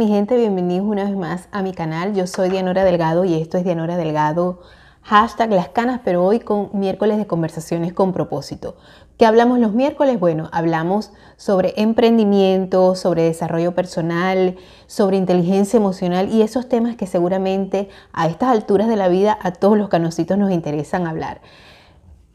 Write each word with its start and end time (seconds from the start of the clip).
Mi 0.00 0.08
gente, 0.08 0.34
bienvenidos 0.34 0.86
una 0.88 1.04
vez 1.04 1.14
más 1.14 1.46
a 1.52 1.60
mi 1.60 1.74
canal. 1.74 2.14
Yo 2.14 2.26
soy 2.26 2.48
Dianora 2.48 2.84
Delgado 2.84 3.26
y 3.26 3.34
esto 3.34 3.58
es 3.58 3.64
Dianora 3.64 3.98
Delgado, 3.98 4.62
hashtag 5.02 5.50
las 5.50 5.68
canas, 5.68 6.00
pero 6.02 6.24
hoy 6.24 6.40
con 6.40 6.70
miércoles 6.72 7.18
de 7.18 7.26
conversaciones 7.26 7.92
con 7.92 8.14
propósito. 8.14 8.78
¿Qué 9.18 9.26
hablamos 9.26 9.58
los 9.58 9.74
miércoles? 9.74 10.18
Bueno, 10.18 10.48
hablamos 10.52 11.12
sobre 11.36 11.74
emprendimiento, 11.76 12.94
sobre 12.94 13.24
desarrollo 13.24 13.74
personal, 13.74 14.56
sobre 14.86 15.18
inteligencia 15.18 15.76
emocional 15.76 16.30
y 16.30 16.40
esos 16.40 16.66
temas 16.66 16.96
que 16.96 17.06
seguramente 17.06 17.90
a 18.14 18.26
estas 18.26 18.48
alturas 18.48 18.88
de 18.88 18.96
la 18.96 19.08
vida 19.08 19.38
a 19.42 19.52
todos 19.52 19.76
los 19.76 19.90
canositos 19.90 20.38
nos 20.38 20.50
interesan 20.50 21.06
hablar 21.06 21.42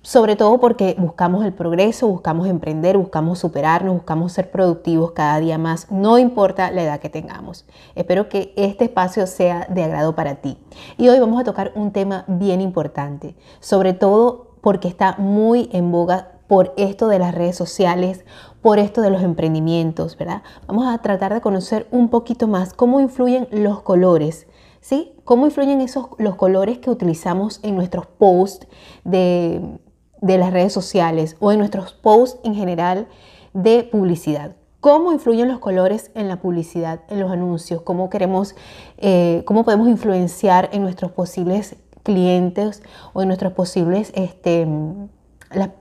sobre 0.05 0.35
todo 0.35 0.59
porque 0.59 0.95
buscamos 0.99 1.43
el 1.43 1.51
progreso, 1.51 2.07
buscamos 2.07 2.47
emprender, 2.47 2.95
buscamos 2.95 3.39
superarnos, 3.39 3.95
buscamos 3.95 4.33
ser 4.33 4.51
productivos 4.51 5.13
cada 5.13 5.39
día 5.39 5.57
más, 5.57 5.89
no 5.89 6.19
importa 6.19 6.69
la 6.69 6.83
edad 6.83 6.99
que 6.99 7.09
tengamos. 7.09 7.65
Espero 7.95 8.29
que 8.29 8.53
este 8.55 8.83
espacio 8.83 9.25
sea 9.25 9.65
de 9.67 9.83
agrado 9.83 10.13
para 10.13 10.35
ti. 10.35 10.59
Y 10.97 11.09
hoy 11.09 11.19
vamos 11.19 11.41
a 11.41 11.43
tocar 11.43 11.71
un 11.73 11.91
tema 11.91 12.23
bien 12.27 12.61
importante, 12.61 13.35
sobre 13.59 13.93
todo 13.93 14.51
porque 14.61 14.87
está 14.87 15.15
muy 15.17 15.69
en 15.73 15.91
boga 15.91 16.33
por 16.45 16.75
esto 16.77 17.07
de 17.07 17.17
las 17.17 17.33
redes 17.33 17.55
sociales, 17.55 18.25
por 18.61 18.77
esto 18.77 19.01
de 19.01 19.09
los 19.09 19.23
emprendimientos, 19.23 20.17
¿verdad? 20.17 20.43
Vamos 20.67 20.85
a 20.85 20.95
tratar 20.99 21.33
de 21.33 21.41
conocer 21.41 21.87
un 21.89 22.09
poquito 22.09 22.47
más 22.47 22.73
cómo 22.73 22.99
influyen 22.99 23.47
los 23.49 23.81
colores, 23.81 24.45
¿sí? 24.81 25.15
Cómo 25.23 25.47
influyen 25.47 25.81
esos 25.81 26.09
los 26.19 26.35
colores 26.35 26.77
que 26.77 26.91
utilizamos 26.91 27.59
en 27.63 27.75
nuestros 27.75 28.05
posts 28.05 28.67
de 29.03 29.79
de 30.21 30.37
las 30.37 30.51
redes 30.51 30.73
sociales 30.73 31.35
o 31.39 31.51
en 31.51 31.59
nuestros 31.59 31.93
posts 31.93 32.39
en 32.43 32.55
general 32.55 33.07
de 33.53 33.83
publicidad. 33.83 34.55
¿Cómo 34.85 35.11
influyen 35.11 35.47
los 35.47 35.57
colores 35.57 36.11
en 36.13 36.27
la 36.27 36.39
publicidad, 36.39 36.99
en 37.09 37.19
los 37.19 37.31
anuncios? 37.31 37.81
¿Cómo 37.81 38.11
queremos, 38.11 38.55
eh, 38.97 39.41
cómo 39.45 39.63
podemos 39.63 39.87
influenciar 39.87 40.69
en 40.73 40.83
nuestros 40.83 41.11
posibles 41.11 41.75
clientes 42.03 42.83
o 43.13 43.23
en 43.23 43.29
nuestros 43.29 43.53
posibles, 43.53 44.11
este, 44.13 44.67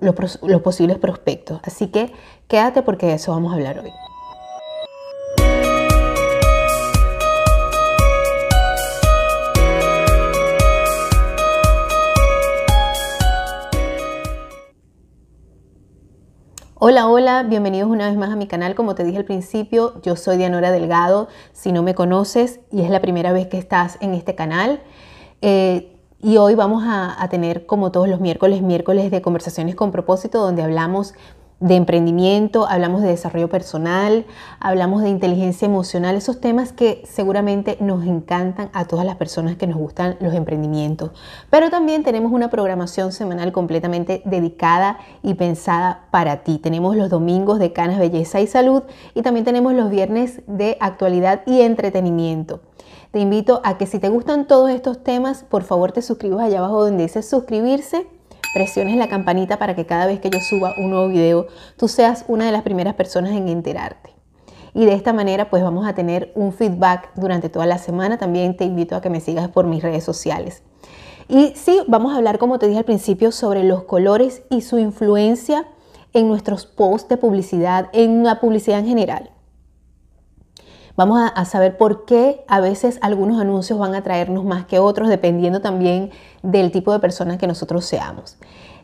los, 0.00 0.60
posibles 0.62 0.96
prospectos? 0.96 1.60
Así 1.64 1.88
que 1.88 2.12
quédate 2.48 2.80
porque 2.80 3.06
de 3.06 3.14
eso 3.14 3.32
vamos 3.32 3.52
a 3.52 3.56
hablar 3.56 3.80
hoy. 3.80 3.90
Hola, 16.86 17.08
hola, 17.08 17.44
bienvenidos 17.44 17.88
una 17.88 18.08
vez 18.08 18.18
más 18.18 18.28
a 18.28 18.36
mi 18.36 18.46
canal. 18.46 18.74
Como 18.74 18.94
te 18.94 19.04
dije 19.04 19.16
al 19.16 19.24
principio, 19.24 20.02
yo 20.02 20.16
soy 20.16 20.36
Dianora 20.36 20.70
Delgado. 20.70 21.28
Si 21.54 21.72
no 21.72 21.82
me 21.82 21.94
conoces 21.94 22.60
y 22.70 22.82
es 22.82 22.90
la 22.90 23.00
primera 23.00 23.32
vez 23.32 23.46
que 23.46 23.56
estás 23.56 23.96
en 24.02 24.12
este 24.12 24.34
canal, 24.34 24.82
eh, 25.40 25.96
y 26.20 26.36
hoy 26.36 26.54
vamos 26.54 26.84
a, 26.84 27.22
a 27.22 27.30
tener, 27.30 27.64
como 27.64 27.90
todos 27.90 28.06
los 28.06 28.20
miércoles, 28.20 28.60
miércoles 28.60 29.10
de 29.10 29.22
conversaciones 29.22 29.74
con 29.74 29.92
propósito, 29.92 30.42
donde 30.42 30.62
hablamos 30.62 31.14
de 31.60 31.76
emprendimiento, 31.76 32.66
hablamos 32.68 33.02
de 33.02 33.08
desarrollo 33.08 33.48
personal, 33.48 34.26
hablamos 34.60 35.02
de 35.02 35.08
inteligencia 35.08 35.66
emocional, 35.66 36.16
esos 36.16 36.40
temas 36.40 36.72
que 36.72 37.02
seguramente 37.06 37.76
nos 37.80 38.04
encantan 38.04 38.70
a 38.72 38.86
todas 38.86 39.06
las 39.06 39.16
personas 39.16 39.56
que 39.56 39.66
nos 39.66 39.78
gustan 39.78 40.16
los 40.20 40.34
emprendimientos. 40.34 41.12
Pero 41.50 41.70
también 41.70 42.02
tenemos 42.02 42.32
una 42.32 42.50
programación 42.50 43.12
semanal 43.12 43.52
completamente 43.52 44.22
dedicada 44.24 44.98
y 45.22 45.34
pensada 45.34 46.06
para 46.10 46.42
ti. 46.42 46.58
Tenemos 46.58 46.96
los 46.96 47.08
domingos 47.08 47.58
de 47.58 47.72
Canas 47.72 47.98
Belleza 47.98 48.40
y 48.40 48.46
Salud 48.46 48.82
y 49.14 49.22
también 49.22 49.44
tenemos 49.44 49.74
los 49.74 49.90
viernes 49.90 50.42
de 50.46 50.76
actualidad 50.80 51.42
y 51.46 51.60
entretenimiento. 51.60 52.60
Te 53.10 53.20
invito 53.20 53.60
a 53.62 53.78
que 53.78 53.86
si 53.86 54.00
te 54.00 54.08
gustan 54.08 54.48
todos 54.48 54.70
estos 54.70 55.04
temas, 55.04 55.44
por 55.44 55.62
favor 55.62 55.92
te 55.92 56.02
suscribas 56.02 56.46
allá 56.46 56.58
abajo 56.58 56.84
donde 56.84 57.04
dice 57.04 57.22
suscribirse 57.22 58.08
presiones 58.54 58.96
la 58.96 59.08
campanita 59.08 59.58
para 59.58 59.74
que 59.74 59.84
cada 59.84 60.06
vez 60.06 60.20
que 60.20 60.30
yo 60.30 60.40
suba 60.40 60.74
un 60.78 60.90
nuevo 60.90 61.08
video, 61.08 61.48
tú 61.76 61.88
seas 61.88 62.24
una 62.28 62.46
de 62.46 62.52
las 62.52 62.62
primeras 62.62 62.94
personas 62.94 63.32
en 63.32 63.48
enterarte. 63.48 64.14
Y 64.72 64.86
de 64.86 64.94
esta 64.94 65.12
manera 65.12 65.50
pues 65.50 65.62
vamos 65.62 65.86
a 65.86 65.94
tener 65.94 66.32
un 66.34 66.52
feedback 66.52 67.10
durante 67.16 67.48
toda 67.48 67.66
la 67.66 67.78
semana. 67.78 68.16
También 68.16 68.56
te 68.56 68.64
invito 68.64 68.96
a 68.96 69.02
que 69.02 69.10
me 69.10 69.20
sigas 69.20 69.48
por 69.48 69.66
mis 69.66 69.82
redes 69.82 70.04
sociales. 70.04 70.62
Y 71.28 71.52
sí, 71.56 71.80
vamos 71.88 72.12
a 72.12 72.16
hablar, 72.16 72.38
como 72.38 72.58
te 72.58 72.66
dije 72.66 72.78
al 72.78 72.84
principio, 72.84 73.32
sobre 73.32 73.64
los 73.64 73.84
colores 73.84 74.42
y 74.50 74.60
su 74.60 74.78
influencia 74.78 75.66
en 76.12 76.28
nuestros 76.28 76.64
posts 76.64 77.08
de 77.08 77.16
publicidad, 77.16 77.88
en 77.92 78.22
la 78.22 78.40
publicidad 78.40 78.78
en 78.78 78.86
general. 78.86 79.30
Vamos 80.96 81.20
a, 81.34 81.44
saber 81.44 81.76
por 81.76 82.04
qué 82.04 82.44
a 82.46 82.60
veces 82.60 82.98
algunos 83.02 83.40
anuncios 83.40 83.78
van 83.78 83.96
a 83.96 84.02
traernos 84.02 84.44
más 84.44 84.64
que 84.64 84.78
otros, 84.78 85.08
dependiendo 85.08 85.60
también 85.60 86.10
del 86.42 86.70
tipo 86.70 86.92
de 86.92 87.00
persona 87.00 87.36
que 87.36 87.48
nosotros 87.48 87.84
seamos. 87.84 88.36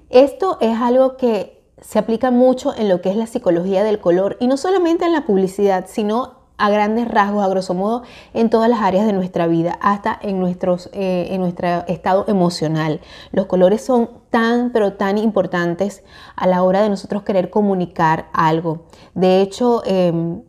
Esto 0.08 0.58
es 0.60 0.76
algo 0.80 1.16
que 1.16 1.62
se 1.80 2.00
aplica 2.00 2.32
mucho 2.32 2.74
en 2.74 2.88
lo 2.88 3.00
que 3.00 3.10
es 3.10 3.16
la 3.16 3.26
psicología 3.26 3.84
del 3.84 4.00
color 4.00 4.36
y 4.40 4.48
no 4.48 4.56
solamente 4.56 5.04
en 5.04 5.12
la 5.12 5.24
publicidad, 5.24 5.86
sino 5.88 6.40
a 6.58 6.68
grandes 6.68 7.08
rasgos, 7.08 7.44
a 7.44 7.48
grosso 7.48 7.74
modo, 7.74 8.02
en 8.34 8.50
todas 8.50 8.68
las 8.68 8.80
áreas 8.80 9.06
de 9.06 9.14
nuestra 9.14 9.46
vida, 9.46 9.78
hasta 9.80 10.18
en, 10.20 10.44
eh, 10.44 11.28
en 11.30 11.40
nuestro 11.40 11.68
estado 11.86 12.24
emocional. 12.28 13.00
Los 13.32 13.46
colores 13.46 13.82
son 13.82 14.10
tan, 14.28 14.70
pero 14.70 14.92
tan 14.94 15.16
importantes 15.16 16.04
a 16.36 16.46
la 16.46 16.62
hora 16.62 16.82
de 16.82 16.90
nosotros 16.90 17.22
querer 17.22 17.48
comunicar 17.48 18.28
algo. 18.34 18.84
De 19.14 19.40
hecho, 19.40 19.82
em, 19.86 20.42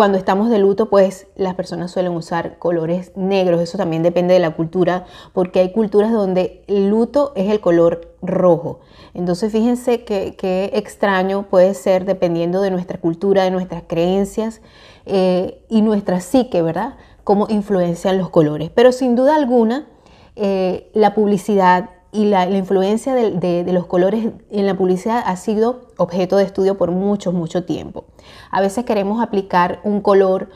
cuando 0.00 0.16
estamos 0.16 0.48
de 0.48 0.58
luto, 0.58 0.88
pues 0.88 1.26
las 1.36 1.54
personas 1.56 1.90
suelen 1.90 2.12
usar 2.12 2.56
colores 2.58 3.12
negros. 3.16 3.60
Eso 3.60 3.76
también 3.76 4.02
depende 4.02 4.32
de 4.32 4.40
la 4.40 4.52
cultura, 4.52 5.04
porque 5.34 5.60
hay 5.60 5.72
culturas 5.72 6.10
donde 6.10 6.64
el 6.68 6.88
luto 6.88 7.34
es 7.36 7.50
el 7.50 7.60
color 7.60 8.14
rojo. 8.22 8.80
Entonces 9.12 9.52
fíjense 9.52 10.06
qué 10.06 10.70
extraño 10.72 11.42
puede 11.50 11.74
ser 11.74 12.06
dependiendo 12.06 12.62
de 12.62 12.70
nuestra 12.70 12.98
cultura, 12.98 13.44
de 13.44 13.50
nuestras 13.50 13.82
creencias 13.86 14.62
eh, 15.04 15.66
y 15.68 15.82
nuestra 15.82 16.20
psique, 16.20 16.62
¿verdad? 16.62 16.94
Cómo 17.22 17.46
influencian 17.50 18.16
los 18.16 18.30
colores. 18.30 18.70
Pero 18.74 18.92
sin 18.92 19.14
duda 19.14 19.36
alguna, 19.36 19.86
eh, 20.34 20.90
la 20.94 21.12
publicidad 21.12 21.90
y 22.12 22.24
la, 22.24 22.48
influencia 22.50 23.14
de, 23.14 23.64
los 23.72 23.86
colores 23.86 24.28
en 24.50 24.66
la 24.66 24.74
publicidad 24.74 25.22
ha 25.24 25.36
sido 25.36 25.88
objeto 25.96 26.36
de 26.36 26.44
estudio 26.44 26.76
por 26.76 26.90
mucho, 26.90 27.32
mucho 27.32 27.64
tiempo. 27.64 28.04
A 28.50 28.60
veces 28.60 28.84
queremos 28.84 29.22
aplicar 29.22 29.80
un 29.84 30.00
color 30.00 30.48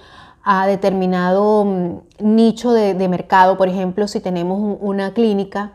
a 0.42 0.66
determinado 0.66 1.64
mm, 1.64 1.98
nicho 2.18 2.72
de, 2.72 3.08
mercado, 3.08 3.56
por 3.56 3.68
ejemplo, 3.68 4.08
si 4.08 4.20
tenemos 4.20 4.78
una 4.80 5.14
clínica, 5.14 5.74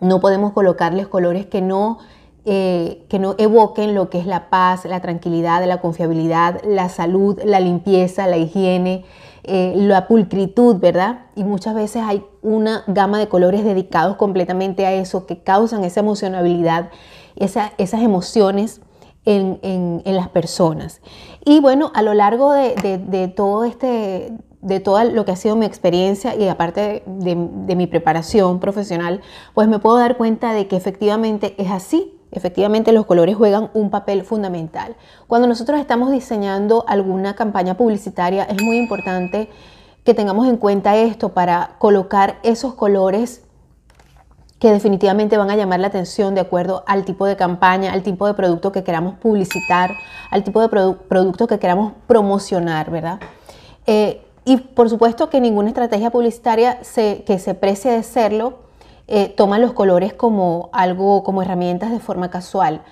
no 0.00 0.20
podemos 0.20 0.52
colocarles 0.52 1.06
colores 1.06 1.46
que 1.46 1.60
no, 1.60 1.98
eh, 2.44 3.06
que 3.08 3.18
no 3.18 3.36
evoquen 3.38 3.94
lo 3.94 4.10
que 4.10 4.18
es 4.18 4.26
la 4.26 4.50
paz, 4.50 4.84
la 4.86 5.00
tranquilidad, 5.00 5.64
la 5.66 5.80
confiabilidad, 5.80 6.62
la 6.64 6.88
salud, 6.88 7.38
la 7.44 7.60
limpieza, 7.60 8.26
la 8.26 8.38
higiene, 8.38 9.04
eh, 9.52 9.72
la 9.74 10.06
pulcritud, 10.06 10.76
¿verdad? 10.76 11.22
Y 11.34 11.42
muchas 11.42 11.74
veces 11.74 12.04
hay 12.06 12.24
una 12.40 12.84
gama 12.86 13.18
de 13.18 13.28
colores 13.28 13.64
dedicados 13.64 14.16
completamente 14.16 14.86
a 14.86 14.92
eso, 14.92 15.26
que 15.26 15.42
causan 15.42 15.82
esa 15.82 15.98
emocionabilidad, 15.98 16.90
esas 17.34 17.72
emociones 18.00 18.80
en, 19.24 20.02
las 20.04 20.28
personas. 20.28 21.00
Y 21.44 21.58
bueno, 21.58 21.90
a 21.94 22.02
lo 22.02 22.14
largo 22.14 22.52
de, 22.52 23.32
todo 23.34 23.64
este 23.64 24.32
de 24.60 24.78
todo 24.78 25.02
lo 25.02 25.24
que 25.24 25.32
ha 25.32 25.36
sido 25.36 25.56
mi 25.56 25.66
experiencia 25.66 26.36
y 26.36 26.46
aparte 26.46 27.02
de, 27.06 27.48
de 27.66 27.74
mi 27.74 27.88
preparación 27.88 28.60
profesional, 28.60 29.20
pues 29.52 29.66
me 29.66 29.80
puedo 29.80 29.98
dar 29.98 30.16
cuenta 30.16 30.52
de 30.52 30.68
que 30.68 30.76
efectivamente 30.76 31.56
es 31.58 31.72
así. 31.72 32.19
Efectivamente, 32.32 32.92
los 32.92 33.06
colores 33.06 33.36
juegan 33.36 33.70
un 33.74 33.90
papel 33.90 34.24
fundamental. 34.24 34.96
Cuando 35.26 35.48
nosotros 35.48 35.80
estamos 35.80 36.12
diseñando 36.12 36.84
alguna 36.86 37.34
campaña 37.34 37.76
publicitaria, 37.76 38.44
es 38.44 38.62
muy 38.62 38.76
importante 38.76 39.48
que 40.04 40.14
tengamos 40.14 40.46
en 40.46 40.56
cuenta 40.56 40.96
esto 40.96 41.30
para 41.30 41.76
colocar 41.78 42.38
esos 42.42 42.74
colores 42.74 43.42
que 44.60 44.70
definitivamente 44.70 45.38
van 45.38 45.50
a 45.50 45.56
llamar 45.56 45.80
la 45.80 45.86
atención 45.86 46.34
de 46.34 46.42
acuerdo 46.42 46.84
al 46.86 47.04
tipo 47.04 47.26
de 47.26 47.34
campaña, 47.34 47.92
al 47.92 48.02
tipo 48.02 48.26
de 48.26 48.34
producto 48.34 48.72
que 48.72 48.84
queramos 48.84 49.14
publicitar, 49.14 49.96
al 50.30 50.44
tipo 50.44 50.60
de 50.60 50.68
producto 50.68 51.46
que 51.46 51.58
queramos 51.58 51.94
promocionar, 52.06 52.90
¿verdad? 52.90 53.20
Eh, 53.86 54.22
y 54.44 54.58
por 54.58 54.90
supuesto 54.90 55.30
que 55.30 55.40
ninguna 55.40 55.68
estrategia 55.68 56.10
publicitaria 56.10 56.78
que 56.80 57.38
se 57.38 57.54
precie 57.54 57.90
de 57.92 58.02
serlo 58.02 58.69
eh, 59.12 59.28
toman 59.28 59.60
los 59.60 59.72
colores 59.72 60.12
como 60.14 60.70
algo, 60.72 61.24
como 61.24 61.42
herramientas 61.42 61.90
de 61.90 61.98
forma 61.98 62.30
casual. 62.30 62.82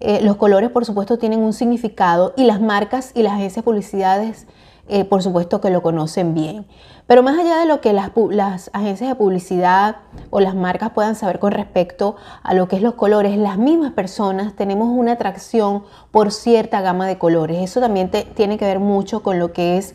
Eh, 0.00 0.18
los 0.22 0.34
colores, 0.34 0.70
por 0.70 0.84
supuesto, 0.84 1.18
tienen 1.18 1.38
un 1.38 1.52
significado 1.52 2.34
y 2.36 2.44
las 2.46 2.60
marcas 2.60 3.12
y 3.14 3.22
las 3.22 3.34
agencias 3.34 3.56
de 3.56 3.62
publicidades, 3.62 4.48
eh, 4.88 5.04
por 5.04 5.22
supuesto, 5.22 5.60
que 5.60 5.70
lo 5.70 5.80
conocen 5.80 6.34
bien. 6.34 6.66
Pero 7.06 7.22
más 7.22 7.38
allá 7.38 7.58
de 7.58 7.66
lo 7.66 7.80
que 7.80 7.92
las, 7.92 8.10
las, 8.30 8.70
agencias 8.72 9.08
de 9.08 9.14
publicidad 9.14 9.98
o 10.30 10.40
las 10.40 10.56
marcas 10.56 10.90
puedan 10.90 11.14
saber 11.14 11.38
con 11.38 11.52
respecto 11.52 12.16
a 12.42 12.54
lo 12.54 12.66
que 12.66 12.74
es 12.74 12.82
los 12.82 12.94
colores, 12.94 13.38
las 13.38 13.56
mismas 13.56 13.92
personas 13.92 14.56
tenemos 14.56 14.88
una 14.88 15.12
atracción 15.12 15.84
por 16.10 16.32
cierta 16.32 16.80
gama 16.80 17.06
de 17.06 17.18
colores. 17.18 17.58
Eso 17.62 17.78
también 17.78 18.10
tiene 18.10 18.58
que 18.58 18.64
ver 18.64 18.80
mucho 18.80 19.22
con 19.22 19.38
lo 19.38 19.52
que 19.52 19.78
es 19.78 19.94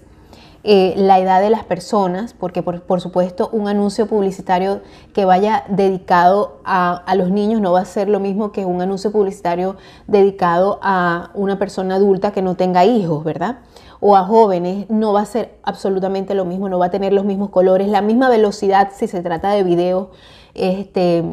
eh, 0.66 0.94
la 0.96 1.20
edad 1.20 1.42
de 1.42 1.50
las 1.50 1.66
personas, 1.66 2.34
porque 2.34 2.64
por, 2.64 3.02
supuesto 3.02 3.50
un 3.52 3.68
anuncio 3.68 4.08
publicitario 4.08 4.80
que 5.14 5.26
vaya 5.26 5.66
dedicado 5.68 6.62
a, 6.64 7.04
los 7.18 7.32
niños 7.32 7.60
no 7.60 7.74
va 7.74 7.82
a 7.82 7.86
ser 7.86 8.08
lo 8.08 8.22
mismo 8.22 8.54
que 8.54 8.64
un 8.64 8.82
anuncio 8.82 9.12
publicitario 9.12 9.76
dedicado 10.08 10.80
a 10.82 11.32
una 11.34 11.60
persona 11.60 11.96
adulta 11.96 12.32
que 12.32 12.42
no 12.42 12.56
tenga 12.56 12.86
hijos, 12.86 13.26
¿verdad? 13.26 13.60
O 14.00 14.16
a 14.16 14.24
jóvenes, 14.24 14.90
no 14.90 15.12
va 15.12 15.22
a 15.22 15.26
ser 15.26 15.58
absolutamente 15.64 16.34
lo 16.34 16.46
mismo, 16.46 16.70
no 16.70 16.80
va 16.80 16.86
a 16.86 16.92
tener 16.92 17.12
los 17.12 17.26
mismos 17.26 17.50
colores, 17.50 17.90
la 17.90 18.02
misma 18.02 18.30
velocidad 18.30 18.92
si 18.96 19.08
se 19.08 19.22
trata 19.22 19.52
de 19.52 19.64
videos, 19.64 20.10
este, 20.54 21.26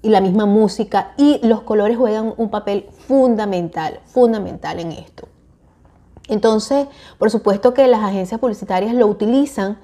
y 0.00 0.10
la 0.10 0.20
misma 0.20 0.46
música, 0.46 1.12
y 1.16 1.44
los 1.44 1.62
colores 1.62 1.96
juegan 1.96 2.34
un 2.36 2.50
papel 2.50 2.86
fundamental, 2.92 3.98
fundamental 4.04 4.78
en 4.78 4.92
esto. 4.92 5.26
Entonces, 6.28 6.86
por 7.18 7.30
supuesto 7.30 7.74
que 7.74 7.86
las 7.86 8.02
agencias 8.02 8.40
publicitarias 8.40 8.94
lo 8.94 9.06
utilizan 9.06 9.78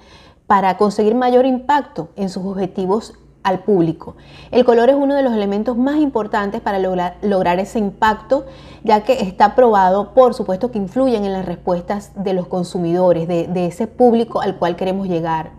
para 0.47 0.77
conseguir 0.77 1.15
mayor 1.15 1.47
impacto 1.47 2.09
en 2.17 2.29
sus 2.29 2.45
objetivos 2.45 3.15
al 3.43 3.61
público. 3.61 4.17
El 4.51 4.65
color 4.65 4.89
es 4.89 4.97
uno 4.97 5.15
de 5.15 5.23
los 5.23 5.33
elementos 5.33 5.77
más 5.77 5.97
importantes 5.97 6.61
para 6.61 6.79
lograr, 6.79 7.59
ese 7.59 7.79
impacto, 7.79 8.47
ya 8.85 9.03
que 9.03 9.15
está 9.15 9.55
probado, 9.55 10.15
por 10.15 10.35
supuesto, 10.35 10.71
que 10.71 10.79
influyen 10.79 11.25
en 11.25 11.33
las 11.33 11.45
respuestas 11.45 12.13
de 12.15 12.35
los 12.35 12.47
consumidores, 12.47 13.27
de, 13.27 13.67
ese 13.67 13.87
público 13.87 14.41
al 14.41 14.57
cual 14.57 14.77
queremos 14.77 15.09
llegar. 15.09 15.51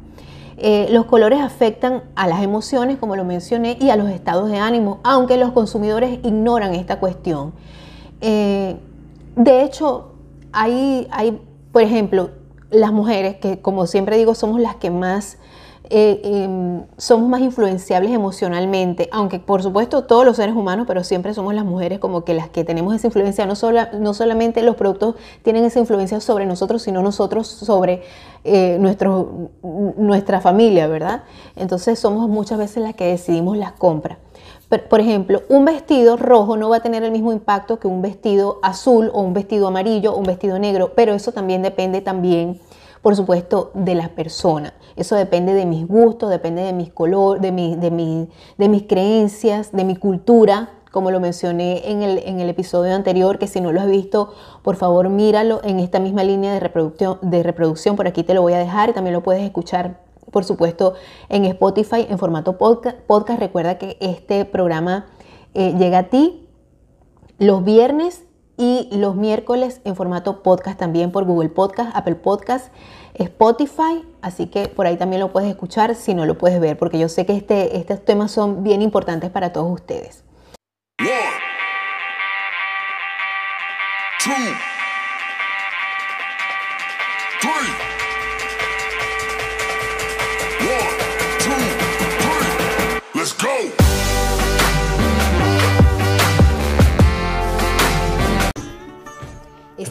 Eh, 0.58 0.88
los 0.92 1.06
colores 1.06 1.42
afectan 1.42 2.04
a 2.16 2.28
las 2.28 2.42
emociones, 2.42 2.98
como 2.98 3.16
lo 3.16 3.26
mencioné, 3.26 3.78
y 3.80 3.90
a 3.90 3.96
los 3.96 4.10
estados 4.10 4.50
de 4.50 4.60
ánimo, 4.60 5.00
aunque 5.04 5.36
los 5.38 5.52
consumidores 5.52 6.20
ignoran 6.24 6.74
esta 6.74 7.00
cuestión. 7.00 7.54
Eh, 8.22 8.78
de 9.36 9.64
hecho, 9.64 10.13
hay, 10.54 11.08
hay, 11.12 11.42
por 11.72 11.82
ejemplo, 11.82 12.32
las 12.70 12.92
mujeres, 12.92 13.36
que 13.38 13.62
como 13.62 13.86
siempre 13.88 14.18
digo, 14.18 14.36
somos 14.36 14.60
las 14.60 14.76
que 14.76 14.90
más 14.90 15.38
eh, 15.90 16.22
em, 16.24 16.86
somos 16.98 17.30
más 17.30 17.42
influenciables 17.42 18.12
emocionalmente, 18.12 19.10
aunque 19.12 19.40
por 19.40 19.62
supuesto 19.62 20.06
todos 20.06 20.26
los 20.26 20.38
seres 20.38 20.56
humanos, 20.56 20.86
pero 20.88 21.04
siempre 21.04 21.34
somos 21.34 21.54
las 21.54 21.66
mujeres 21.66 22.00
como 22.00 22.24
que 22.24 22.34
las 22.34 22.50
que 22.50 22.64
tenemos 22.64 22.96
esa 22.96 23.08
influencia, 23.08 23.46
no, 23.46 23.54
no 24.00 24.14
solamente 24.14 24.64
los 24.64 24.76
productos 24.76 25.16
tienen 25.44 25.66
esa 25.66 25.80
influencia 25.80 26.22
sobre 26.22 26.46
nosotros, 26.46 26.82
sino 26.82 27.02
nosotros 27.02 27.48
sobre 27.48 28.02
eh, 28.46 28.78
nuestro, 28.80 29.52
nuestra 29.98 30.40
familia, 30.40 30.88
¿verdad? 30.88 31.24
Entonces 31.56 32.00
somos 32.00 32.30
muchas 32.30 32.58
veces 32.58 32.82
las 32.82 32.96
que 32.96 33.06
decidimos 33.06 33.58
las 33.58 33.74
compras. 33.74 34.18
Por 34.80 35.00
ejemplo, 35.00 35.44
un 35.50 35.66
vestido 35.66 36.18
rojo 36.18 36.58
no 36.58 36.70
va 36.70 36.78
a 36.78 36.80
tener 36.82 37.04
el 37.04 37.12
mismo 37.12 37.32
impacto 37.32 37.80
que 37.80 37.88
un 37.88 38.02
vestido 38.02 38.60
azul 38.64 39.12
o 39.14 39.22
un 39.22 39.34
vestido 39.34 39.68
amarillo 39.68 40.14
o 40.14 40.18
un 40.18 40.26
vestido 40.26 40.58
negro, 40.58 40.94
pero 40.96 41.14
eso 41.14 41.32
también 41.32 41.62
depende 41.62 42.02
también, 42.02 42.60
por 43.02 43.16
supuesto, 43.16 43.72
de 43.76 43.94
la 43.94 44.10
persona. 44.10 44.74
Eso 44.96 45.16
depende 45.16 45.54
de 45.54 45.66
mis 45.66 45.88
gustos, 45.88 46.30
depende 46.30 46.64
de 46.64 46.74
mis 46.74 46.92
colores, 46.92 47.42
de, 47.42 47.52
de, 47.52 48.28
de 48.58 48.70
mis 48.70 48.84
creencias, 48.84 49.72
de 49.72 49.84
mi 49.84 49.96
cultura, 49.96 50.70
como 50.92 51.12
lo 51.12 51.20
mencioné 51.20 51.90
en 51.92 52.04
el, 52.04 52.20
en 52.20 52.40
el, 52.40 52.50
episodio 52.50 52.96
anterior, 52.96 53.40
que 53.40 53.48
si 53.48 53.62
no 53.62 53.72
lo 53.72 53.82
has 53.82 53.88
visto, 53.88 54.34
por 54.62 54.76
favor 54.76 55.10
míralo 55.10 55.60
en 55.64 55.80
esta 55.80 56.00
misma 56.00 56.24
línea 56.24 56.54
de 56.54 56.60
de 56.60 57.44
reproducción, 57.44 57.96
por 57.96 58.08
aquí 58.08 58.24
te 58.24 58.36
lo 58.36 58.44
voy 58.44 58.54
a 58.54 58.60
dejar 58.60 58.90
y 58.90 58.94
también 58.94 59.14
lo 59.14 59.24
puedes 59.24 59.44
escuchar 59.44 60.03
por 60.34 60.44
supuesto, 60.44 60.96
en 61.30 61.46
Spotify 61.46 62.06
en 62.10 62.20
formato 62.20 62.58
podcast. 62.58 63.40
Recuerda 63.40 63.78
que 63.78 63.98
este 64.02 64.44
programa 64.44 65.06
eh, 65.54 65.74
llega 65.78 66.00
a 66.00 66.04
ti 66.10 66.50
los 67.38 67.64
viernes 67.64 68.26
y 68.58 68.90
los 68.92 69.16
miércoles 69.16 69.82
en 69.86 69.96
formato 69.96 70.44
podcast 70.44 70.78
también 70.78 71.12
por 71.12 71.24
Google 71.24 71.50
Podcast, 71.50 71.96
Apple 71.96 72.16
Podcast, 72.16 72.72
Spotify, 73.14 74.06
así 74.22 74.48
que 74.48 74.68
por 74.68 74.86
ahí 74.86 74.98
también 74.98 75.22
lo 75.22 75.32
puedes 75.32 75.50
escuchar 75.50 75.96
si 75.96 76.14
no 76.14 76.26
lo 76.26 76.38
puedes 76.38 76.60
ver, 76.60 76.78
porque 76.78 77.00
yo 77.00 77.10
sé 77.10 77.26
que 77.26 77.36
este, 77.36 77.78
estos 77.78 78.04
temas 78.04 78.32
son 78.32 78.64
bien 78.64 78.82
importantes 78.82 79.30
para 79.30 79.54
todos 79.54 79.72
ustedes. 79.72 80.24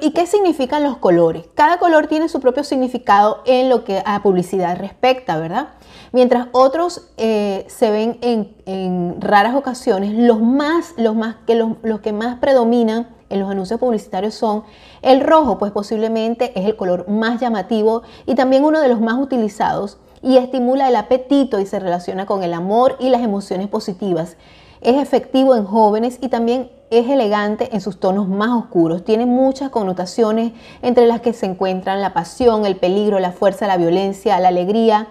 ¿Y 0.00 0.10
qué 0.10 0.26
significan 0.26 0.82
los 0.82 0.98
colores? 0.98 1.44
Cada 1.54 1.78
color 1.78 2.06
tiene 2.06 2.28
su 2.28 2.40
propio 2.40 2.64
significado 2.64 3.42
en 3.46 3.68
lo 3.68 3.84
que 3.84 4.02
a 4.04 4.22
publicidad 4.22 4.76
respecta, 4.78 5.38
¿verdad? 5.38 5.68
Mientras 6.12 6.48
otros 6.52 7.08
eh, 7.16 7.64
se 7.68 7.90
ven 7.90 8.18
en, 8.22 9.20
raras 9.20 9.54
ocasiones, 9.54 10.14
los, 10.14 10.40
más, 10.40 10.94
los, 10.96 11.14
más, 11.14 11.36
que 11.46 11.54
los, 11.54 12.00
que 12.00 12.12
más 12.12 12.38
predominan 12.38 13.08
en 13.28 13.40
los 13.40 13.50
anuncios 13.50 13.80
publicitarios 13.80 14.34
son 14.34 14.62
el 15.02 15.20
rojo, 15.20 15.58
pues 15.58 15.72
posiblemente 15.72 16.58
es 16.58 16.66
el 16.66 16.76
color 16.76 17.08
más 17.08 17.40
llamativo 17.40 18.02
y 18.24 18.34
también 18.34 18.64
uno 18.64 18.80
de 18.80 18.88
los 18.88 19.00
más 19.00 19.18
utilizados 19.18 19.98
y 20.22 20.36
estimula 20.36 20.88
el 20.88 20.96
apetito 20.96 21.60
y 21.60 21.66
se 21.66 21.78
relaciona 21.78 22.26
con 22.26 22.42
el 22.42 22.54
amor 22.54 22.96
y 22.98 23.10
las 23.10 23.22
emociones 23.22 23.68
positivas. 23.68 24.36
Es 24.80 24.96
efectivo 24.96 25.56
en 25.56 25.64
jóvenes 25.64 26.18
y 26.20 26.28
también 26.28 26.70
es 26.90 27.08
elegante 27.08 27.74
en 27.74 27.80
sus 27.80 27.98
tonos 27.98 28.28
más 28.28 28.50
oscuros. 28.50 29.04
Tiene 29.04 29.26
muchas 29.26 29.70
connotaciones 29.70 30.52
entre 30.82 31.06
las 31.06 31.20
que 31.20 31.32
se 31.32 31.46
encuentran 31.46 32.00
la 32.00 32.14
pasión, 32.14 32.64
el 32.64 32.76
peligro, 32.76 33.18
la 33.18 33.32
fuerza, 33.32 33.66
la 33.66 33.76
violencia, 33.76 34.38
la 34.38 34.48
alegría, 34.48 35.08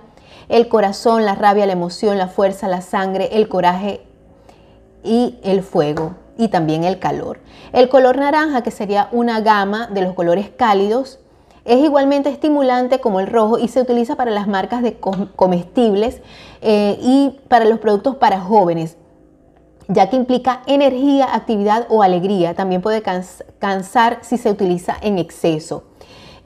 el 0.50 0.68
corazón, 0.68 1.26
la 1.26 1.36
rabia, 1.36 1.66
la 1.66 1.74
emoción, 1.74 2.18
la 2.18 2.28
fuerza, 2.28 2.68
la 2.68 2.82
sangre, 2.82 3.30
el 3.34 3.48
coraje 3.50 4.02
y 5.04 5.38
el 5.44 5.62
fuego 5.64 6.16
y 6.38 6.50
también 6.50 6.84
el 6.84 7.00
calor. 7.00 7.40
El 7.74 7.90
color 7.90 8.18
naranja, 8.18 8.62
que 8.62 8.72
sería 8.72 9.10
una 9.12 9.42
gama 9.42 9.88
de 9.88 10.02
los 10.02 10.14
colores 10.14 10.50
cálidos, 10.56 11.20
es 11.66 11.84
igualmente 11.84 12.30
estimulante 12.30 13.00
como 13.00 13.20
el 13.20 13.28
rojo 13.28 13.58
y 13.58 13.68
se 13.68 13.82
utiliza 13.82 14.16
para 14.16 14.30
las 14.30 14.48
marcas 14.48 14.84
de 14.84 14.98
comestibles 15.36 16.22
eh, 16.62 16.98
y 17.02 17.40
para 17.48 17.66
los 17.66 17.80
productos 17.80 18.18
para 18.18 18.40
jóvenes, 18.40 18.98
ya 19.88 20.10
que 20.10 20.16
implica 20.16 20.62
energía, 20.66 21.34
actividad 21.34 21.88
o 21.90 22.04
alegría. 22.04 22.54
También 22.54 22.82
puede 22.82 23.02
cansar 23.60 24.20
si 24.22 24.38
se 24.38 24.50
utiliza 24.50 24.96
en 25.02 25.18
exceso. 25.18 25.84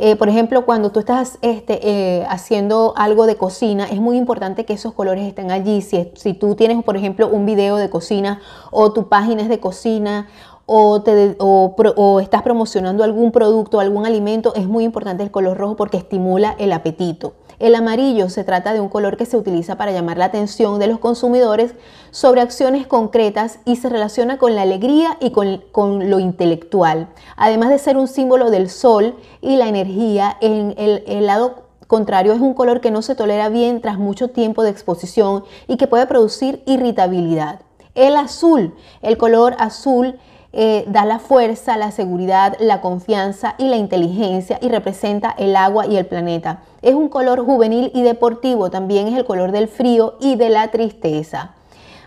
Eh, 0.01 0.15
por 0.15 0.29
ejemplo, 0.29 0.65
cuando 0.65 0.91
tú 0.91 0.99
estás 0.99 1.37
este, 1.41 1.79
eh, 1.83 2.25
haciendo 2.29 2.93
algo 2.95 3.25
de 3.25 3.35
cocina, 3.35 3.83
es 3.83 3.99
muy 3.99 4.15
importante 4.15 4.63
que 4.63 4.71
esos 4.71 4.93
colores 4.93 5.27
estén 5.27 5.51
allí. 5.51 5.81
Si, 5.81 6.09
si 6.15 6.33
tú 6.33 6.55
tienes, 6.55 6.81
por 6.85 6.95
ejemplo, 6.95 7.27
un 7.27 7.45
video 7.45 7.75
de 7.75 7.89
cocina 7.89 8.39
o 8.71 8.93
tu 8.93 9.09
página 9.09 9.41
es 9.41 9.49
de 9.49 9.59
cocina 9.59 10.29
o, 10.71 11.01
te, 11.01 11.35
o, 11.39 12.19
estás 12.21 12.43
promocionando 12.43 13.03
algún 13.03 13.31
producto, 13.31 13.79
algún 13.79 14.05
alimento, 14.05 14.53
es 14.55 14.67
muy 14.67 14.83
importante 14.83 15.23
el 15.23 15.31
color 15.31 15.57
rojo 15.57 15.75
porque 15.75 15.97
estimula 15.97 16.55
el 16.59 16.71
apetito. 16.71 17.33
El 17.59 17.75
amarillo 17.75 18.29
se 18.29 18.45
trata 18.45 18.73
de 18.73 18.79
un 18.79 18.87
color 18.87 19.17
que 19.17 19.25
se 19.25 19.35
utiliza 19.35 19.75
para 19.75 19.91
llamar 19.91 20.17
la 20.17 20.25
atención 20.25 20.79
de 20.79 20.87
los 20.87 20.99
consumidores 20.99 21.73
sobre 22.09 22.39
acciones 22.39 22.87
concretas 22.87 23.59
y 23.65 23.75
se 23.75 23.89
relaciona 23.89 24.37
con 24.37 24.55
la 24.55 24.61
alegría 24.61 25.17
y 25.19 25.31
con, 25.31 26.09
lo 26.09 26.19
intelectual. 26.19 27.09
Además 27.35 27.69
de 27.69 27.79
ser 27.79 27.97
un 27.97 28.07
símbolo 28.07 28.49
del 28.49 28.69
sol 28.69 29.15
y 29.41 29.57
la 29.57 29.67
energía, 29.67 30.37
en 30.39 30.73
el, 30.77 31.25
lado 31.25 31.63
contrario 31.87 32.31
es 32.31 32.39
un 32.39 32.53
color 32.53 32.79
que 32.79 32.91
no 32.91 33.01
se 33.01 33.15
tolera 33.15 33.49
bien 33.49 33.81
tras 33.81 33.97
mucho 33.97 34.29
tiempo 34.29 34.63
de 34.63 34.69
exposición 34.69 35.43
y 35.67 35.75
que 35.75 35.87
puede 35.87 36.07
producir 36.07 36.63
irritabilidad. 36.65 37.59
El 37.93 38.15
azul, 38.15 38.73
el 39.01 39.17
color 39.17 39.57
azul 39.59 40.17
eh, 40.53 40.85
da 40.87 41.03
la 41.03 41.19
fuerza, 41.19 41.75
la 41.75 41.91
seguridad, 41.91 42.55
la 42.59 42.79
confianza 42.79 43.55
y 43.57 43.67
la 43.67 43.75
inteligencia 43.75 44.59
y 44.61 44.69
representa 44.69 45.35
el 45.37 45.57
agua 45.57 45.87
y 45.87 45.97
el 45.97 46.05
planeta. 46.05 46.61
Es 46.81 46.95
un 46.95 47.09
color 47.09 47.43
juvenil 47.45 47.91
y 47.93 48.03
deportivo, 48.03 48.69
también 48.69 49.07
es 49.07 49.17
el 49.17 49.25
color 49.25 49.51
del 49.51 49.67
frío 49.67 50.15
y 50.19 50.35
de 50.35 50.49
la 50.49 50.71
tristeza. 50.71 51.55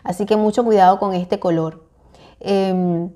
Así 0.05 0.26
que 0.26 0.37
mucho 0.37 0.64
cuidado 0.64 0.99
con 0.99 1.14
este 1.14 1.38
color. 1.38 1.85
Em, 2.41 3.11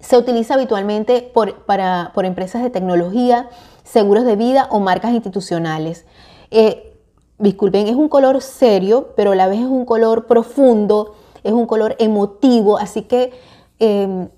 se 0.00 0.16
utiliza 0.16 0.54
habitualmente 0.54 1.22
por, 1.22 1.64
para, 1.64 2.12
por, 2.14 2.24
empresas 2.24 2.62
de 2.62 2.70
tecnología, 2.70 3.48
seguros 3.84 4.24
de 4.24 4.36
vida 4.36 4.68
o 4.70 4.80
marcas 4.80 5.12
institucionales. 5.12 6.06
Eh, 6.50 6.96
disculpen, 7.38 7.86
es 7.86 7.94
un 7.94 8.08
color 8.08 8.40
serio, 8.40 9.12
pero 9.16 9.32
a 9.32 9.34
la 9.36 9.48
vez 9.48 9.60
es 9.60 9.66
un 9.66 9.84
color 9.84 10.26
profundo, 10.26 11.14
es 11.44 11.52
un 11.52 11.66
color 11.66 11.96
emotivo, 11.98 12.78
así 12.78 13.02
que 13.02 13.32
em, 13.78 14.28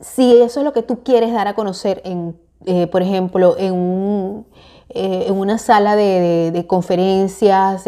si 0.00 0.40
eso 0.40 0.60
es 0.60 0.64
lo 0.64 0.72
que 0.72 0.82
tú 0.82 1.02
quieres 1.02 1.32
dar 1.32 1.48
a 1.48 1.54
conocer, 1.54 2.00
en, 2.04 2.38
eh, 2.64 2.86
por 2.86 3.02
ejemplo, 3.02 3.56
en, 3.58 4.46
eh, 4.90 5.24
en, 5.28 5.34
una 5.34 5.58
sala 5.58 5.96
de, 5.96 6.64
conferencias, 6.66 7.84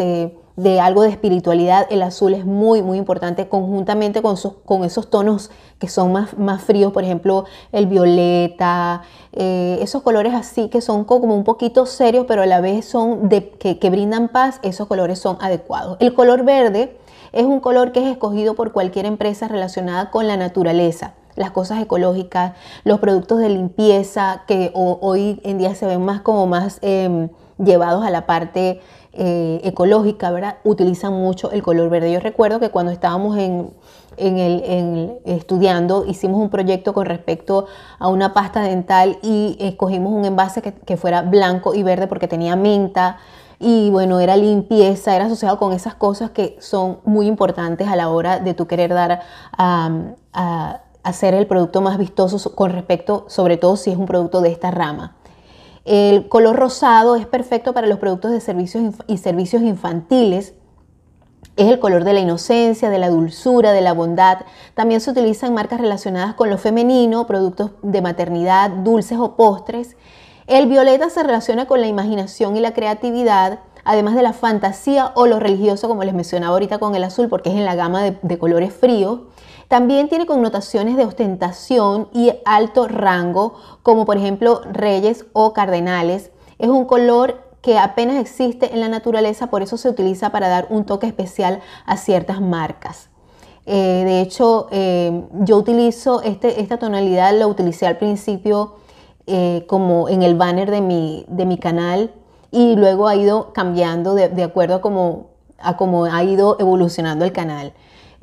de 0.55 0.79
algo 0.79 1.01
de 1.01 1.09
espiritualidad, 1.09 1.87
el 1.89 2.01
azul 2.03 2.33
es 2.33 2.45
muy, 2.45 2.83
muy 2.83 2.97
importante 2.97 3.47
conjuntamente 3.47 4.21
con, 4.21 4.35
con 4.65 4.83
esos 4.83 5.09
tonos 5.09 5.49
que 5.79 5.87
son 5.87 6.11
más, 6.11 6.37
más 6.37 6.61
fríos, 6.61 6.93
por 6.93 7.03
ejemplo, 7.03 7.45
el 7.71 7.87
violeta, 7.87 9.01
eh, 9.31 9.79
esos 9.81 10.03
colores 10.03 10.33
así 10.33 10.69
que 10.69 10.81
son 10.81 11.05
como 11.05 11.35
un 11.35 11.43
poquito 11.43 11.85
serios, 11.85 12.25
pero 12.27 12.43
a 12.43 12.45
la 12.45 12.61
vez 12.61 12.85
son 12.85 13.29
de, 13.29 13.49
que, 13.49 13.79
que 13.79 13.89
brindan 13.89 14.29
paz, 14.29 14.59
esos 14.61 14.87
colores 14.87 15.19
son 15.19 15.37
adecuados. 15.41 15.97
El 15.99 16.13
color 16.13 16.43
verde 16.43 16.97
es 17.31 17.45
un 17.45 17.59
color 17.59 17.91
que 17.91 18.01
es 18.01 18.11
escogido 18.11 18.53
por 18.53 18.71
cualquier 18.73 19.07
empresa 19.07 19.47
relacionada 19.47 20.11
con 20.11 20.27
la 20.27 20.37
naturaleza 20.37 21.15
las 21.35 21.51
cosas 21.51 21.81
ecológicas, 21.81 22.53
los 22.83 22.99
productos 22.99 23.39
de 23.39 23.49
limpieza 23.49 24.43
que 24.47 24.71
hoy 24.73 25.39
en 25.43 25.57
día 25.57 25.75
se 25.75 25.85
ven 25.85 26.03
más 26.03 26.21
como 26.21 26.47
más 26.47 26.79
em, 26.81 27.29
llevados 27.57 28.05
a 28.05 28.09
la 28.09 28.25
parte 28.25 28.81
eh, 29.13 29.61
ecológica, 29.63 30.31
¿verdad? 30.31 30.57
Utilizan 30.63 31.13
mucho 31.13 31.51
el 31.51 31.61
color 31.61 31.89
verde. 31.89 32.11
Yo 32.11 32.19
recuerdo 32.19 32.59
que 32.59 32.69
cuando 32.69 32.91
estábamos 32.91 33.37
en, 33.37 33.73
el, 34.17 35.19
estudiando, 35.25 36.05
hicimos 36.05 36.41
un 36.41 36.49
proyecto 36.49 36.93
con 36.93 37.05
respecto 37.05 37.67
a 37.99 38.07
una 38.07 38.33
pasta 38.33 38.61
dental 38.61 39.19
y 39.21 39.55
escogimos 39.59 40.13
un 40.13 40.25
envase 40.25 40.61
que, 40.61 40.97
fuera 40.97 41.21
blanco 41.21 41.75
y 41.75 41.83
verde 41.83 42.07
porque 42.07 42.27
tenía 42.27 42.55
menta 42.55 43.17
y 43.59 43.91
bueno, 43.91 44.19
era 44.19 44.35
limpieza, 44.35 45.15
era 45.15 45.25
asociado 45.25 45.57
con 45.57 45.73
esas 45.73 45.95
cosas 45.95 46.31
que 46.31 46.57
son 46.59 46.99
muy 47.05 47.27
importantes 47.27 47.87
a 47.87 47.95
la 47.95 48.09
hora 48.09 48.39
de 48.39 48.53
tu 48.53 48.67
querer 48.67 48.93
dar 48.93 49.21
a 49.57 50.81
hacer 51.03 51.33
el 51.33 51.47
producto 51.47 51.81
más 51.81 51.97
vistoso 51.97 52.55
con 52.55 52.71
respecto, 52.71 53.25
sobre 53.27 53.57
todo 53.57 53.75
si 53.75 53.91
es 53.91 53.97
un 53.97 54.05
producto 54.05 54.41
de 54.41 54.51
esta 54.51 54.71
rama. 54.71 55.17
El 55.85 56.29
color 56.29 56.55
rosado 56.55 57.17
es 57.17 57.27
perfecto 57.27 57.73
para 57.73 57.87
los 57.87 57.99
productos 57.99 58.31
de 58.31 58.39
servicios 58.39 58.95
y 59.05 59.17
servicios 59.17 59.61
infantiles. 59.63 60.53
Es 61.57 61.67
el 61.67 61.79
color 61.79 62.05
de 62.05 62.13
la 62.13 62.21
inocencia, 62.21 62.89
de 62.89 62.99
la 62.99 63.09
dulzura, 63.09 63.73
de 63.73 63.81
la 63.81 63.93
bondad. 63.93 64.39
También 64.75 65.01
se 65.01 65.11
utiliza 65.11 65.45
en 65.45 65.53
marcas 65.53 65.81
relacionadas 65.81 66.35
con 66.35 66.49
lo 66.49 66.57
femenino, 66.57 67.27
productos 67.27 67.71
de 67.81 68.01
maternidad, 68.01 68.69
dulces 68.69 69.17
o 69.19 69.35
postres. 69.35 69.97
El 70.47 70.67
violeta 70.67 71.09
se 71.09 71.21
relaciona 71.21 71.67
con 71.67 71.81
la 71.81 71.87
imaginación 71.87 72.55
y 72.55 72.61
la 72.61 72.73
creatividad, 72.73 73.59
además 73.83 74.15
de 74.15 74.23
la 74.23 74.33
fantasía 74.33 75.11
o 75.15 75.27
lo 75.27 75.39
religioso, 75.39 75.89
como 75.89 76.05
les 76.05 76.13
mencionaba 76.13 76.53
ahorita 76.53 76.79
con 76.79 76.95
el 76.95 77.03
azul, 77.03 77.27
porque 77.27 77.49
es 77.49 77.57
en 77.57 77.65
la 77.65 77.75
gama 77.75 78.03
de 78.03 78.39
colores 78.39 78.73
fríos. 78.73 79.19
También 79.73 80.07
tiene 80.07 80.27
connotaciones 80.27 80.97
de 80.97 81.03
ostentación 81.03 82.07
y 82.13 82.31
alto 82.45 82.87
rango, 82.87 83.55
como 83.81 84.05
por 84.05 84.17
ejemplo 84.17 84.61
reyes 84.71 85.25
o 85.33 85.51
cardenales. 85.51 86.29
Es 86.59 86.69
un 86.69 86.85
color 86.85 87.41
que 87.63 87.79
apenas 87.79 88.17
existe 88.17 88.71
en 88.71 88.81
la 88.81 88.87
naturaleza, 88.87 89.47
por 89.47 89.63
eso 89.63 89.77
se 89.77 89.89
utiliza 89.89 90.29
para 90.29 90.47
dar 90.47 90.67
un 90.69 90.85
toque 90.85 91.07
especial 91.07 91.59
a 91.87 91.97
ciertas 91.97 92.39
marcas. 92.39 93.09
Eh, 93.65 94.03
de 94.05 94.21
hecho, 94.21 94.67
eh, 94.69 95.23
yo 95.39 95.57
utilizo 95.57 96.21
este, 96.21 96.61
esta 96.61 96.77
tonalidad, 96.77 97.33
la 97.35 97.47
utilicé 97.47 97.87
al 97.87 97.97
principio 97.97 98.75
eh, 99.25 99.65
como 99.67 100.07
en 100.07 100.21
el 100.21 100.35
banner 100.35 100.69
de 100.69 100.81
mi, 100.81 101.25
de 101.27 101.47
mi, 101.47 101.57
canal 101.57 102.13
y 102.51 102.75
luego 102.75 103.07
ha 103.07 103.15
ido 103.15 103.53
cambiando 103.53 104.13
de, 104.13 104.43
acuerdo 104.43 104.75
a 104.75 104.81
cómo 104.81 105.31
a 105.57 105.77
cómo 105.77 106.05
ha 106.05 106.23
ido 106.23 106.57
evolucionando 106.59 107.25
el 107.25 107.31
canal. 107.31 107.73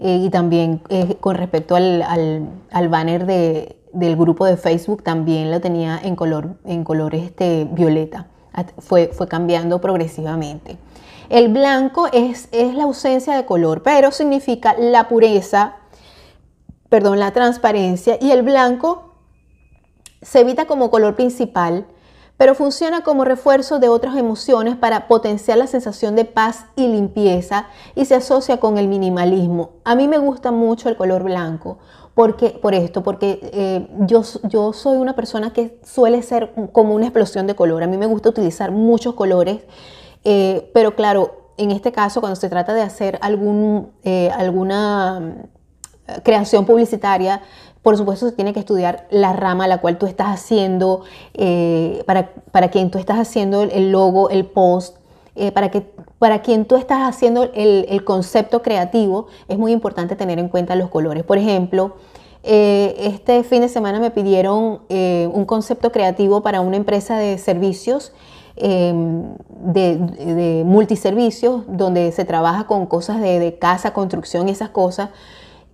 Eh, 0.02 0.22
y 0.24 0.30
también 0.30 0.80
eh, 0.88 1.16
con 1.20 1.36
respecto 1.36 1.76
al, 1.76 2.88
banner 2.88 3.26
del 3.26 4.16
grupo 4.16 4.46
de 4.46 4.56
Facebook, 4.56 5.02
también 5.02 5.50
lo 5.50 5.60
tenía 5.60 6.00
en 6.02 6.16
color, 6.16 6.56
en 6.64 6.84
color 6.84 7.14
este, 7.14 7.68
violeta. 7.70 8.26
Fue, 8.78 9.10
fue 9.12 9.28
cambiando 9.28 9.80
progresivamente. 9.80 10.78
El 11.28 11.48
blanco 11.48 12.08
es, 12.12 12.48
es 12.50 12.74
la 12.74 12.84
ausencia 12.84 13.36
de 13.36 13.44
color, 13.44 13.82
pero 13.82 14.10
significa 14.10 14.74
la 14.78 15.06
pureza, 15.06 15.76
perdón, 16.88 17.20
la 17.20 17.32
transparencia. 17.32 18.18
Y 18.20 18.30
el 18.32 18.42
blanco 18.42 19.14
se 20.22 20.40
evita 20.40 20.64
como 20.64 20.90
color 20.90 21.14
principal 21.14 21.86
pero 22.40 22.54
funciona 22.54 23.02
como 23.02 23.26
refuerzo 23.26 23.80
de 23.80 23.90
otras 23.90 24.16
emociones 24.16 24.74
para 24.74 25.08
potenciar 25.08 25.58
la 25.58 25.66
sensación 25.66 26.16
de 26.16 26.24
paz 26.24 26.64
y 26.74 26.88
limpieza 26.88 27.66
y 27.94 28.06
se 28.06 28.14
asocia 28.14 28.56
con 28.56 28.78
el 28.78 28.88
minimalismo. 28.88 29.72
A 29.84 29.94
mí 29.94 30.08
me 30.08 30.16
gusta 30.16 30.50
mucho 30.50 30.88
el 30.88 30.96
color 30.96 31.22
blanco 31.22 31.76
porque, 32.14 32.58
por 32.62 32.74
esto, 32.74 33.02
porque 33.02 33.40
eh, 33.42 33.86
yo, 34.06 34.22
yo 34.44 34.72
soy 34.72 34.96
una 34.96 35.14
persona 35.14 35.52
que 35.52 35.78
suele 35.84 36.22
ser 36.22 36.54
como 36.72 36.94
una 36.94 37.04
explosión 37.04 37.46
de 37.46 37.54
color. 37.54 37.82
A 37.82 37.86
mí 37.86 37.98
me 37.98 38.06
gusta 38.06 38.30
utilizar 38.30 38.70
muchos 38.70 39.12
colores, 39.12 39.60
eh, 40.24 40.70
pero 40.72 40.96
claro, 40.96 41.52
en 41.58 41.70
este 41.70 41.92
caso, 41.92 42.20
cuando 42.22 42.36
se 42.36 42.48
trata 42.48 42.72
de 42.72 42.80
hacer 42.80 43.18
algún, 43.20 43.90
eh, 44.02 44.30
alguna 44.30 45.20
mm, 45.20 46.22
creación 46.22 46.64
publicitaria, 46.64 47.42
por 47.82 47.96
supuesto, 47.96 48.28
se 48.28 48.32
tiene 48.32 48.52
que 48.52 48.60
estudiar 48.60 49.06
la 49.10 49.32
rama 49.32 49.64
a 49.64 49.68
la 49.68 49.78
cual 49.78 49.96
tú 49.96 50.06
estás 50.06 50.28
haciendo, 50.28 51.02
eh, 51.34 52.02
para, 52.06 52.32
para, 52.52 52.68
quien 52.68 52.90
tú 52.90 52.98
estás 52.98 53.18
haciendo 53.18 53.62
el 53.62 53.90
logo, 53.90 54.28
el 54.28 54.44
post, 54.44 54.96
eh, 55.34 55.50
para, 55.50 55.70
que, 55.70 55.90
para 56.18 56.42
quien 56.42 56.66
tú 56.66 56.76
estás 56.76 57.08
haciendo 57.08 57.48
el, 57.54 58.04
concepto 58.04 58.60
creativo, 58.60 59.28
es 59.48 59.58
muy 59.58 59.72
importante 59.72 60.14
tener 60.14 60.38
en 60.38 60.48
cuenta 60.48 60.74
los 60.74 60.90
colores. 60.90 61.24
Por 61.24 61.38
ejemplo, 61.38 61.96
eh, 62.42 62.94
este 62.98 63.42
fin 63.44 63.62
de 63.62 63.68
semana 63.68 63.98
me 63.98 64.10
pidieron 64.10 64.80
un 64.90 65.44
concepto 65.46 65.90
creativo 65.90 66.42
para 66.42 66.60
una 66.60 66.76
empresa 66.76 67.16
de 67.16 67.38
servicios. 67.38 68.12
Em, 68.62 69.36
de, 69.48 69.96
de, 69.96 70.64
multiservicios 70.66 71.62
donde 71.66 72.12
se 72.12 72.26
trabaja 72.26 72.66
con 72.66 72.84
cosas 72.84 73.18
de, 73.20 73.38
de 73.38 73.58
casa, 73.58 73.94
construcción 73.94 74.48
y 74.48 74.52
esas 74.52 74.68
cosas. 74.68 75.10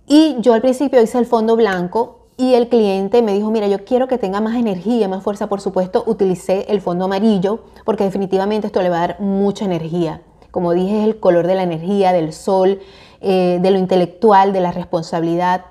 Y 0.07 0.37
yo 0.39 0.53
al 0.53 0.61
principio 0.61 1.01
hice 1.01 1.19
el 1.19 1.25
fondo 1.25 1.57
blanco 1.57 2.27
y 2.37 2.53
el 2.53 2.69
cliente 2.69 3.21
me 3.21 3.33
dijo, 3.33 3.51
mira, 3.51 3.67
yo 3.67 3.83
quiero 3.83 4.07
que 4.07 4.17
tenga 4.17 4.39
más 4.39 4.55
energía, 4.55 5.09
más 5.09 5.21
fuerza. 5.21 5.47
Por 5.47 5.59
supuesto, 5.59 6.03
utilicé 6.07 6.65
el 6.69 6.79
fondo 6.79 7.05
amarillo 7.05 7.65
porque 7.83 8.05
definitivamente 8.05 8.67
esto 8.67 8.81
le 8.81 8.89
va 8.89 8.97
a 8.97 9.07
dar 9.07 9.19
mucha 9.19 9.65
energía. 9.65 10.21
Como 10.51 10.71
dije, 10.71 10.99
es 10.99 11.05
el 11.05 11.19
color 11.19 11.45
de 11.45 11.55
la 11.55 11.63
energía, 11.63 12.13
del 12.13 12.31
sol, 12.31 12.79
eh, 13.19 13.59
de 13.61 13.71
lo 13.71 13.77
intelectual, 13.77 14.53
de 14.53 14.61
la 14.61 14.71
responsabilidad, 14.71 15.65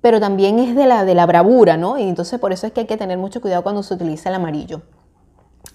pero 0.00 0.20
también 0.20 0.58
es 0.58 0.74
de 0.74 0.86
la, 0.86 1.04
de 1.04 1.14
la 1.14 1.26
bravura, 1.26 1.76
¿no? 1.76 1.98
Y 1.98 2.04
entonces 2.04 2.40
por 2.40 2.52
eso 2.52 2.66
es 2.66 2.72
que 2.72 2.80
hay 2.80 2.86
que 2.86 2.96
tener 2.96 3.18
mucho 3.18 3.40
cuidado 3.40 3.62
cuando 3.62 3.82
se 3.82 3.92
utiliza 3.92 4.30
el 4.30 4.36
amarillo. 4.36 4.82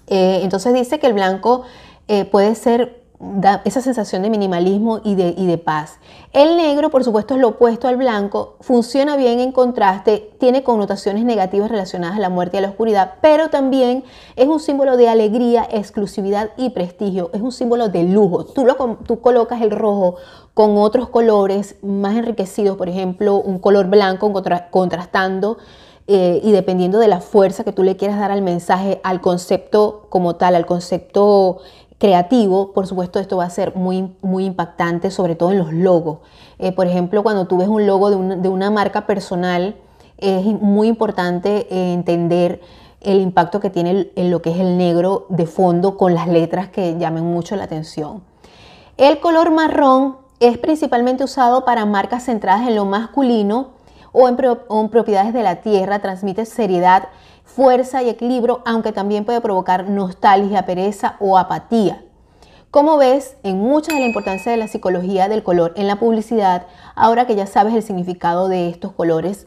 Eh, 0.08 0.40
entonces 0.42 0.74
dice 0.74 0.98
que 0.98 1.06
el 1.06 1.12
blanco 1.12 1.62
eh, 2.08 2.24
puede 2.24 2.54
ser 2.54 3.04
da 3.20 3.62
esa 3.64 3.80
sensación 3.80 4.22
de 4.22 4.30
minimalismo 4.30 5.00
y 5.02 5.16
de, 5.16 5.34
y 5.36 5.46
de, 5.46 5.58
paz. 5.58 5.98
El 6.32 6.56
negro, 6.56 6.88
por 6.90 7.02
supuesto, 7.02 7.34
es 7.34 7.40
lo 7.40 7.48
opuesto 7.48 7.88
al 7.88 7.96
blanco, 7.96 8.56
funciona 8.60 9.16
bien 9.16 9.40
en 9.40 9.50
contraste, 9.50 10.30
tiene 10.38 10.62
connotaciones 10.62 11.24
negativas 11.24 11.68
relacionadas 11.68 12.16
a 12.16 12.20
la 12.20 12.28
muerte 12.28 12.56
y 12.56 12.58
a 12.58 12.60
la 12.62 12.68
oscuridad, 12.68 13.14
pero 13.20 13.50
también 13.50 14.04
es 14.36 14.46
un 14.46 14.60
símbolo 14.60 14.96
de 14.96 15.08
alegría, 15.08 15.66
exclusividad 15.70 16.50
y 16.56 16.70
prestigio, 16.70 17.30
es 17.32 17.40
un 17.40 17.50
símbolo 17.50 17.88
de 17.88 18.04
lujo. 18.04 18.44
Tú, 18.44 18.64
lo, 18.64 18.76
tú 19.04 19.20
colocas 19.20 19.62
el 19.62 19.72
rojo 19.72 20.16
con 20.54 20.76
otros 20.78 21.08
colores 21.08 21.76
más 21.82 22.16
enriquecidos, 22.16 22.76
por 22.76 22.88
ejemplo, 22.88 23.36
un 23.36 23.58
color 23.58 23.86
blanco 23.86 24.32
contrastando. 24.70 25.58
Eh, 26.10 26.40
y 26.42 26.52
dependiendo 26.52 26.98
de 26.98 27.06
la 27.06 27.20
fuerza 27.20 27.64
que 27.64 27.72
tú 27.72 27.82
le 27.82 27.98
quieras 27.98 28.18
dar 28.18 28.30
al 28.30 28.40
mensaje, 28.40 28.98
al 29.04 29.20
concepto 29.20 30.06
como 30.08 30.36
tal, 30.36 30.54
al 30.54 30.64
concepto 30.64 31.58
creativo, 31.98 32.72
por 32.72 32.86
supuesto 32.86 33.18
esto 33.18 33.36
va 33.36 33.44
a 33.44 33.50
ser 33.50 33.74
muy, 33.74 34.14
muy 34.22 34.44
impactante, 34.44 35.10
sobre 35.10 35.34
todo 35.34 35.50
en 35.50 35.58
los 35.58 35.72
logos. 35.72 36.20
Eh, 36.58 36.72
por 36.72 36.86
ejemplo, 36.86 37.22
cuando 37.22 37.46
tú 37.46 37.58
ves 37.58 37.68
un 37.68 37.86
logo 37.86 38.10
de 38.10 38.48
una, 38.48 38.70
marca 38.70 39.06
personal, 39.06 39.76
es 40.16 40.44
muy 40.44 40.88
importante 40.88 41.66
eh, 41.70 41.92
entender 41.92 42.60
el 43.00 43.20
impacto 43.20 43.60
que 43.60 43.70
tiene 43.70 44.10
en 44.16 44.30
lo 44.30 44.42
que 44.42 44.50
es 44.50 44.58
el 44.58 44.76
negro 44.76 45.26
de 45.28 45.46
fondo 45.46 45.96
con 45.96 46.14
las 46.14 46.28
letras 46.28 46.68
que 46.68 46.96
llamen 46.98 47.24
mucho 47.24 47.56
la 47.56 47.64
atención. 47.64 48.22
El 48.96 49.20
color 49.20 49.50
marrón 49.52 50.16
es 50.40 50.58
principalmente 50.58 51.24
usado 51.24 51.64
para 51.64 51.84
marcas 51.84 52.24
centradas 52.24 52.66
en 52.66 52.74
lo 52.74 52.84
masculino 52.84 53.77
o 54.12 54.28
en, 54.28 54.88
propiedades 54.88 55.32
de 55.32 55.42
la 55.42 55.56
tierra 55.56 56.00
transmite 56.00 56.44
seriedad, 56.44 57.08
fuerza 57.44 58.02
y 58.02 58.08
equilibrio, 58.08 58.62
aunque 58.64 58.92
también 58.92 59.24
puede 59.24 59.40
provocar 59.40 59.88
nostalgia, 59.88 60.66
pereza 60.66 61.16
o 61.20 61.38
apatía. 61.38 62.04
Como 62.70 62.98
ves, 62.98 63.36
en 63.42 63.58
mucha 63.58 63.94
de 63.94 64.00
la 64.00 64.06
importancia 64.06 64.52
de 64.52 64.58
la 64.58 64.68
psicología 64.68 65.28
del 65.28 65.42
color 65.42 65.72
en 65.76 65.86
la 65.86 65.96
publicidad, 65.96 66.66
ahora 66.94 67.26
que 67.26 67.34
ya 67.34 67.46
sabes 67.46 67.74
el 67.74 67.82
significado 67.82 68.48
de 68.48 68.68
estos 68.68 68.92
colores, 68.92 69.46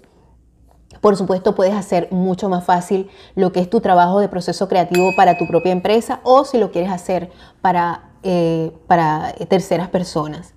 por 1.01 1.15
supuesto, 1.15 1.55
puedes 1.55 1.73
hacer 1.73 2.09
mucho 2.11 2.49
más 2.49 2.63
fácil 2.63 3.09
lo 3.35 3.51
que 3.51 3.59
es 3.59 3.69
tu 3.69 3.81
trabajo 3.81 4.19
de 4.19 4.27
proceso 4.27 4.67
creativo 4.67 5.11
para 5.15 5.37
tu 5.37 5.47
propia 5.47 5.71
empresa 5.71 6.19
o 6.23 6.45
si 6.45 6.57
lo 6.57 6.71
quieres 6.71 6.91
hacer 6.91 7.31
para, 7.61 8.11
eh, 8.23 8.71
para 8.87 9.33
terceras 9.47 9.89
personas. 9.89 10.53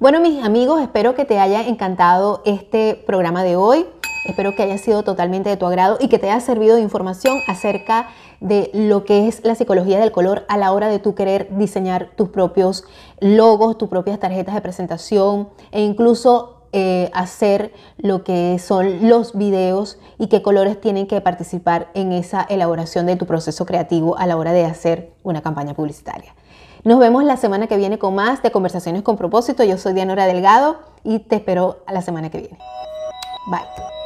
Bueno, 0.00 0.18
mis 0.18 0.42
amigos, 0.42 0.80
espero 0.80 1.14
que 1.14 1.26
te 1.26 1.38
haya 1.38 1.60
encantado 1.68 2.40
este 2.46 2.94
programa 2.94 3.44
de 3.44 3.56
hoy. 3.56 3.84
Espero 4.24 4.56
que 4.56 4.62
haya 4.62 4.78
sido 4.78 5.02
totalmente 5.02 5.50
de 5.50 5.58
tu 5.58 5.66
agrado 5.66 5.98
y 6.00 6.08
que 6.08 6.18
te 6.18 6.30
haya 6.30 6.40
servido 6.40 6.76
de 6.76 6.80
información 6.80 7.36
acerca 7.46 8.08
de 8.40 8.70
lo 8.72 9.04
que 9.04 9.28
es 9.28 9.44
la 9.44 9.54
psicología 9.54 10.00
del 10.00 10.10
color 10.10 10.46
a 10.48 10.56
la 10.56 10.72
hora 10.72 10.88
de 10.88 11.00
tú 11.00 11.14
querer 11.14 11.54
diseñar 11.54 12.12
tus 12.16 12.30
propios 12.30 12.84
logos, 13.20 13.76
tus 13.76 13.90
propias 13.90 14.18
tarjetas 14.18 14.54
de 14.54 14.62
presentación 14.62 15.50
e 15.70 15.82
incluso 15.82 16.62
eh, 16.72 17.10
hacer 17.12 17.70
lo 17.98 18.24
que 18.24 18.58
son 18.58 19.06
los 19.06 19.36
videos 19.36 19.98
y 20.18 20.28
qué 20.28 20.40
colores 20.40 20.80
tienen 20.80 21.08
que 21.08 21.20
participar 21.20 21.90
en 21.92 22.12
esa 22.12 22.40
elaboración 22.48 23.04
de 23.04 23.16
tu 23.16 23.26
proceso 23.26 23.66
creativo 23.66 24.16
a 24.16 24.26
la 24.26 24.38
hora 24.38 24.54
de 24.54 24.64
hacer 24.64 25.12
una 25.22 25.42
campaña 25.42 25.74
publicitaria. 25.74 26.34
Nos 26.82 26.98
vemos 26.98 27.24
la 27.24 27.36
semana 27.36 27.66
que 27.66 27.76
viene 27.76 27.98
con 27.98 28.14
más 28.14 28.42
de 28.42 28.50
Conversaciones 28.50 29.02
con 29.02 29.16
propósito. 29.16 29.64
Yo 29.64 29.76
soy 29.76 29.92
Dianora 29.92 30.26
Delgado 30.26 30.80
y 31.04 31.18
te 31.18 31.36
espero 31.36 31.82
a 31.86 31.92
la 31.92 32.00
semana 32.00 32.30
que 32.30 32.38
viene. 32.38 32.58
Bye. 33.50 33.99